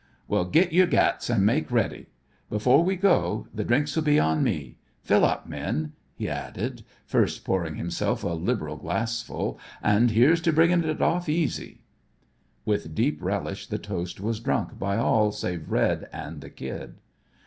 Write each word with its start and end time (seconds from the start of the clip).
"Well, 0.27 0.45
git 0.45 0.73
your 0.73 0.87
gats 0.87 1.29
and 1.29 1.45
make 1.45 1.69
ready. 1.71 2.07
Before 2.49 2.83
we 2.83 2.95
go, 2.95 3.47
the 3.53 3.63
drinks'll 3.63 4.01
be 4.01 4.19
on 4.19 4.41
me. 4.41 4.77
Fill 5.03 5.23
up, 5.23 5.47
men," 5.47 5.93
he 6.15 6.27
added, 6.27 6.81
first 7.05 7.45
pouring 7.45 7.75
himself 7.75 8.23
a 8.23 8.29
liberal 8.29 8.77
glassful, 8.77 9.59
"an' 9.83 10.07
here's 10.07 10.41
to 10.41 10.51
bringin' 10.53 10.83
it 10.85 11.03
off 11.03 11.29
easy." 11.29 11.81
With 12.65 12.95
deep 12.95 13.21
relish 13.21 13.67
the 13.67 13.77
toast 13.77 14.19
was 14.19 14.39
drunk 14.39 14.79
by 14.79 14.97
all 14.97 15.31
save 15.31 15.69
Red 15.69 16.09
and 16.11 16.41
the 16.41 16.49
Kid. 16.49 16.95